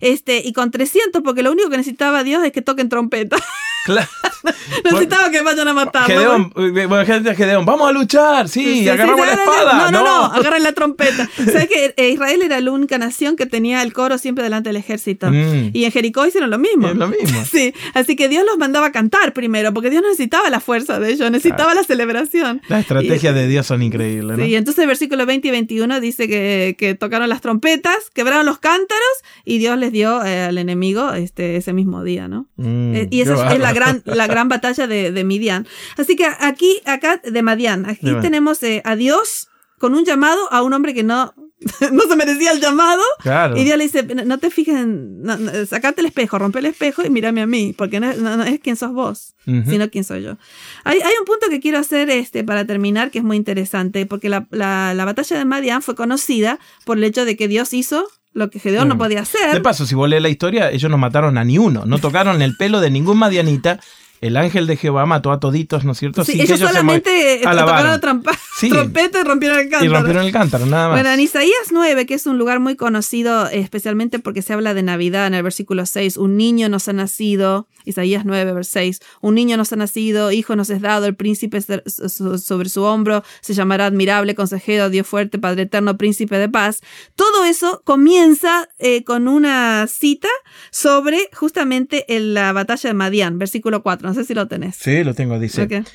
Este, 0.01 0.43
y 0.45 0.53
con 0.53 0.71
300, 0.71 1.23
porque 1.23 1.43
lo 1.43 1.51
único 1.53 1.71
que 1.71 1.77
necesitaba 1.79 2.23
Dios 2.23 2.45
es 2.45 2.53
que 2.53 2.63
toquen 2.63 2.89
trompeta. 2.89 3.37
Claro. 3.85 4.09
Necesitaba 4.85 5.31
que 5.31 5.43
vayan 5.43 5.69
a 5.69 5.75
matarlo. 5.75 6.07
Gedeón, 6.09 6.53
eh, 6.57 6.87
bueno, 6.87 7.05
Gedeón, 7.35 7.67
vamos 7.67 7.89
a 7.89 7.93
luchar, 7.93 8.49
sí, 8.49 8.63
Sí, 8.65 8.81
sí, 8.81 8.89
agarramos 8.89 9.21
sí, 9.21 9.27
la 9.27 9.37
no, 9.37 9.45
no, 9.45 9.53
espada. 9.53 9.91
No, 9.91 9.91
no, 9.91 10.05
no, 10.05 10.25
agarren 10.27 10.63
la 10.63 10.73
trompeta. 10.73 11.29
¿Sabes 11.37 11.69
que 11.69 11.95
eh, 11.97 12.11
Israel 12.11 12.41
era 12.43 12.61
la 12.61 12.71
única 12.71 12.97
nación 12.99 13.37
que 13.37 13.47
tenía 13.47 13.83
el 13.83 13.93
coro 13.93 14.19
siempre 14.19 14.45
delante 14.45 14.69
del 14.71 14.77
ejército? 14.77 15.31
Mm. 15.31 15.71
Y 15.73 15.85
en 15.85 15.93
Jericó 15.93 16.27
hicieron 16.27 16.51
lo 16.51 16.59
mismo. 16.59 16.89
Es 16.89 16.97
lo 16.97 17.09
mismo. 17.09 17.41
Sí, 17.51 17.75
así 17.95 18.17
que 18.17 18.29
Dios 18.29 18.45
los 18.47 18.59
mandaba 18.59 18.87
a 18.87 18.93
cantar 18.93 19.33
primero, 19.33 19.73
porque 19.75 19.91
Dios 19.91 20.03
no 20.03 20.09
necesitaba 20.09 20.49
la 20.51 20.61
fuerza 20.61 21.01
de 21.01 21.11
ellos, 21.13 21.31
necesitaba 21.31 21.75
la 21.75 21.83
celebración. 21.83 22.63
Las 22.69 22.81
estrategias 22.83 23.35
Y- 23.35 23.39
de 23.39 23.49
Dios 23.49 23.67
son 23.67 23.83
increíbles, 23.83 24.39
¿no? 24.39 24.45
Sí, 24.45 24.55
entonces 24.55 24.83
el 24.83 24.87
versículo 24.89 25.27
20 25.27 25.49
y 25.49 25.51
21 25.51 26.01
dice 26.01 26.29
que, 26.29 26.77
que 26.79 26.95
tocaron 26.95 27.29
las 27.29 27.41
trompetas, 27.41 27.97
quebraron 28.15 28.47
los 28.47 28.59
cántaros 28.59 29.01
y 29.45 29.59
Dios 29.59 29.77
les 29.79 29.91
dio 29.93 30.25
eh, 30.25 30.43
al 30.45 30.59
enemigo 30.59 31.13
este, 31.13 31.57
ese 31.57 31.73
mismo 31.73 32.05
día, 32.05 32.29
¿no? 32.29 32.47
Mm, 32.57 32.95
y 33.11 33.21
esa 33.21 33.35
es, 33.35 33.53
es 33.55 33.59
la 33.71 33.75
gran, 33.75 34.03
la 34.05 34.27
gran 34.27 34.49
batalla 34.49 34.87
de, 34.87 35.11
de 35.13 35.25
Midian. 35.25 35.67
Así 35.97 36.17
que 36.17 36.27
aquí, 36.27 36.81
acá, 36.85 37.21
de 37.25 37.43
Madian, 37.43 37.87
aquí 37.89 38.07
De 38.07 38.21
tenemos 38.21 38.63
eh, 38.63 38.83
a 38.85 38.97
Dios 38.97 39.49
con 39.79 39.95
un 39.95 40.05
llamado 40.05 40.53
a 40.53 40.63
un 40.63 40.73
hombre 40.75 40.93
que 40.93 41.03
no, 41.03 41.33
no 41.93 42.03
se 42.09 42.17
merecía 42.17 42.53
el 42.53 42.61
llamado. 42.61 43.03
Claro. 43.21 43.57
Y 43.57 43.65
Dios 43.65 43.79
le 43.79 43.85
dice, 43.85 44.03
no 44.03 44.39
te 44.39 44.51
fijes 44.51 44.75
en, 44.77 45.23
no, 45.23 45.37
no, 45.39 45.51
sacate 45.67 46.01
el 46.03 46.07
espejo, 46.07 46.39
rompe 46.39 46.59
el 46.59 46.67
espejo 46.67 47.03
y 47.05 47.09
mírame 47.11 47.41
a 47.41 47.47
mí, 47.47 47.75
porque 47.77 47.99
no, 48.01 48.11
es- 48.11 48.19
no- 48.19 48.37
no 48.37 48.45
es 48.45 48.61
quién 48.61 48.77
sos 48.77 48.93
vos, 48.93 49.35
sino 49.47 49.91
quién 49.91 50.05
soy 50.05 50.23
yo. 50.23 50.37
Hay, 50.85 50.99
hay 51.01 51.13
un 51.19 51.25
punto 51.25 51.47
que 51.49 51.61
quiero 51.61 51.79
hacer 51.79 52.11
este, 52.11 52.45
para 52.45 52.67
terminar 52.67 53.11
que 53.11 53.19
es 53.19 53.25
muy 53.25 53.37
interesante, 53.39 54.05
porque 54.05 54.29
la, 54.29 54.47
la, 54.51 54.93
la 54.95 55.05
batalla 55.07 55.39
de 55.39 55.45
Madian 55.47 55.81
fue 55.83 55.95
conocida 55.95 56.59
por 56.85 56.99
el 56.99 57.05
hecho 57.05 57.25
de 57.25 57.37
que 57.37 57.49
Dios 57.49 57.73
hizo 57.73 58.07
lo 58.33 58.51
que 58.51 58.59
Gedeón 58.61 58.89
no 58.89 58.99
podía 58.99 59.21
hacer. 59.21 59.53
De 59.53 59.61
paso, 59.61 59.87
si 59.87 59.95
vos 59.95 60.09
lees 60.09 60.23
la 60.23 60.29
historia, 60.29 60.71
ellos 60.71 60.91
no 60.91 60.99
mataron 60.99 61.39
a 61.39 61.45
ni 61.45 61.59
uno, 61.59 61.85
no 61.85 61.99
tocaron 61.99 62.43
el 62.43 62.57
pelo 62.57 62.81
de 62.81 62.91
ningún 62.91 63.19
madianita. 63.19 63.81
El 64.21 64.37
ángel 64.37 64.67
de 64.67 64.77
Jehová 64.77 65.07
mató 65.07 65.33
a 65.33 65.41
toditos, 65.41 65.85
¿no 65.85 65.93
es 65.93 65.99
cierto? 65.99 66.25
Sí, 66.25 66.33
Sin 66.33 66.41
que 66.47 66.53
ellos 66.53 66.61
solamente 66.71 67.35
eh, 67.35 67.41
tocaron 67.43 68.01
trampa- 68.01 68.39
Sí. 68.61 68.69
trompeta 68.69 69.21
y 69.21 69.25
rompieron 69.25 69.59
el 69.59 69.71
cántaro. 69.71 69.85
Y 69.87 69.89
rompieron 69.89 70.25
el 70.27 70.33
cántaro, 70.33 70.67
nada 70.67 70.89
más. 70.89 70.97
Bueno, 70.99 71.11
en 71.15 71.21
Isaías 71.21 71.69
9, 71.71 72.05
que 72.05 72.13
es 72.13 72.27
un 72.27 72.37
lugar 72.37 72.61
muy 72.61 72.77
conocido, 72.77 73.49
especialmente 73.49 74.19
porque 74.19 74.43
se 74.43 74.53
habla 74.53 74.75
de 74.75 74.83
Navidad, 74.83 75.27
en 75.27 75.33
el 75.33 75.43
versículo 75.43 75.87
6, 75.87 76.19
un 76.19 76.37
niño 76.37 76.69
nos 76.69 76.87
ha 76.89 76.93
nacido, 76.93 77.69
Isaías 77.87 78.27
9, 78.27 78.45
versículo 78.53 78.65
6, 78.65 79.01
un 79.23 79.35
niño 79.37 79.57
nos 79.57 79.73
ha 79.73 79.77
nacido, 79.77 80.31
hijo 80.31 80.55
nos 80.57 80.69
es 80.69 80.83
dado, 80.83 81.07
el 81.07 81.15
príncipe 81.17 81.63
sobre 81.63 82.69
su 82.69 82.83
hombro, 82.83 83.25
se 83.41 83.55
llamará 83.55 83.87
admirable, 83.87 84.35
consejero, 84.35 84.91
Dios 84.91 85.07
fuerte, 85.07 85.39
Padre 85.39 85.63
eterno, 85.63 85.97
príncipe 85.97 86.37
de 86.39 86.51
paz. 86.51 86.81
Todo 87.15 87.47
eso 87.47 87.81
comienza 87.87 88.69
eh, 88.79 89.05
con 89.05 89.27
una 89.29 89.87
cita 89.87 90.29
sobre 90.71 91.31
justamente 91.33 92.15
el- 92.15 92.35
la 92.35 92.53
batalla 92.53 92.89
de 92.91 92.95
Madián, 92.95 93.39
versículo 93.39 93.83
4, 93.83 94.10
no 94.11 94.15
sé 94.15 94.25
si 94.25 94.35
lo 94.35 94.49
tenés. 94.49 94.77
Sí, 94.77 95.05
lo 95.05 95.15
tengo, 95.15 95.39
dice. 95.39 95.63
Ok. 95.63 95.87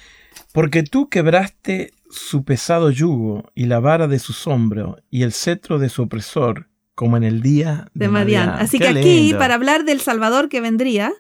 Porque 0.52 0.84
tú 0.84 1.10
quebraste 1.10 1.92
su 2.10 2.44
pesado 2.44 2.90
yugo 2.90 3.52
y 3.56 3.66
la 3.66 3.80
vara 3.80 4.08
de 4.08 4.20
sus 4.20 4.48
hombros 4.48 4.98
y 5.10 5.24
el 5.24 5.34
cetro 5.34 5.80
de 5.80 5.90
su 5.90 6.04
opresor, 6.04 6.70
como 6.94 7.18
en 7.18 7.24
el 7.24 7.42
día 7.42 7.88
de, 7.94 8.06
de 8.06 8.12
Madián. 8.12 8.50
Así 8.50 8.78
Qué 8.80 8.86
que 8.94 9.00
aquí, 9.00 9.22
lindo. 9.24 9.38
para 9.40 9.56
hablar 9.56 9.84
del 9.86 10.00
Salvador 10.02 10.48
que 10.50 10.62
vendría, 10.62 11.12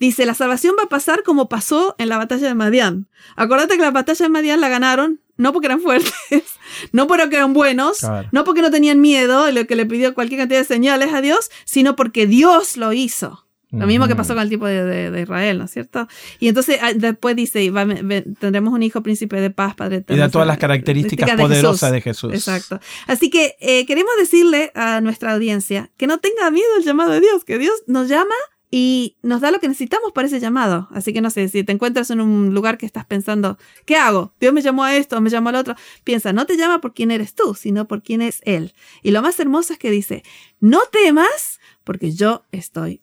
dice, 0.00 0.26
la 0.26 0.34
salvación 0.34 0.74
va 0.78 0.84
a 0.84 0.88
pasar 0.88 1.22
como 1.22 1.48
pasó 1.48 1.94
en 1.98 2.08
la 2.08 2.18
batalla 2.18 2.48
de 2.48 2.54
Madián. 2.54 3.08
Acuérdate 3.36 3.76
que 3.76 3.82
la 3.82 3.90
batalla 3.92 4.24
de 4.24 4.30
Madián 4.30 4.60
la 4.60 4.68
ganaron 4.68 5.20
no 5.36 5.52
porque 5.52 5.66
eran 5.66 5.80
fuertes, 5.80 6.12
no 6.92 7.06
porque 7.06 7.36
eran 7.36 7.52
buenos, 7.52 7.98
Claro. 8.00 8.28
no 8.32 8.44
porque 8.44 8.62
no 8.62 8.70
tenían 8.70 9.00
miedo, 9.00 9.50
lo 9.50 9.66
que 9.66 9.76
le 9.76 9.86
pidió 9.86 10.14
cualquier 10.14 10.40
cantidad 10.40 10.60
de 10.60 10.64
señales 10.66 11.12
a 11.12 11.20
Dios, 11.20 11.50
sino 11.64 11.96
porque 11.96 12.26
Dios 12.26 12.76
lo 12.76 12.92
hizo. 12.92 13.46
Lo 13.72 13.86
mismo 13.86 14.06
que 14.06 14.14
pasó 14.14 14.34
con 14.34 14.42
el 14.42 14.50
tipo 14.50 14.66
de, 14.66 14.84
de- 14.84 15.10
de 15.10 15.22
Israel, 15.22 15.56
¿no 15.58 15.64
es 15.64 15.70
cierto? 15.70 16.06
Y 16.38 16.48
entonces 16.48 16.78
ah, 16.82 16.92
después 16.94 17.34
dice, 17.34 17.62
y 17.62 17.70
va- 17.70 17.84
ve- 17.86 18.24
tendremos 18.38 18.74
un 18.74 18.82
hijo 18.82 19.02
príncipe 19.02 19.40
de 19.40 19.50
paz, 19.50 19.74
Padre 19.74 19.96
Y 19.96 19.98
eterno, 20.00 20.22
da 20.22 20.28
todas 20.28 20.46
las 20.46 20.58
características 20.58 21.30
poderosas 21.48 21.90
de 21.92 22.00
Jesús. 22.02 22.32
Exacto. 22.34 22.80
Así 23.06 23.30
que 23.30 23.56
eh, 23.60 23.86
queremos 23.86 24.12
decirle 24.18 24.72
a 24.74 25.00
nuestra 25.00 25.32
audiencia 25.32 25.90
que 25.96 26.06
no 26.06 26.18
tenga 26.18 26.50
miedo 26.50 26.66
al 26.76 26.84
llamado 26.84 27.12
de 27.12 27.20
Dios, 27.20 27.44
que 27.44 27.58
Dios 27.58 27.72
nos 27.86 28.08
llama 28.08 28.34
y 28.74 29.16
nos 29.22 29.40
da 29.42 29.50
lo 29.50 29.60
que 29.60 29.68
necesitamos 29.68 30.12
para 30.12 30.28
ese 30.28 30.40
llamado. 30.40 30.88
Así 30.92 31.12
que 31.12 31.20
no 31.20 31.28
sé, 31.30 31.48
si 31.48 31.62
te 31.62 31.72
encuentras 31.72 32.10
en 32.10 32.20
un 32.22 32.54
lugar 32.54 32.78
que 32.78 32.86
estás 32.86 33.04
pensando, 33.04 33.58
¿qué 33.84 33.96
hago? 33.96 34.32
Dios 34.40 34.52
me 34.54 34.62
llamó 34.62 34.84
a 34.84 34.96
esto, 34.96 35.20
me 35.20 35.28
llamó 35.28 35.50
al 35.50 35.56
otro. 35.56 35.74
Piensa, 36.04 36.32
no 36.32 36.46
te 36.46 36.56
llama 36.56 36.80
por 36.80 36.94
quién 36.94 37.10
eres 37.10 37.34
tú, 37.34 37.54
sino 37.54 37.86
por 37.86 38.02
quién 38.02 38.22
es 38.22 38.40
Él. 38.44 38.72
Y 39.02 39.10
lo 39.10 39.20
más 39.20 39.38
hermoso 39.40 39.74
es 39.74 39.78
que 39.78 39.90
dice, 39.90 40.22
no 40.60 40.80
temas 40.90 41.60
porque 41.84 42.12
yo 42.12 42.44
estoy 42.52 43.02